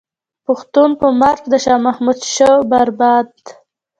[0.45, 3.29] پښتون په مرګ د شاه محمود شو برباد.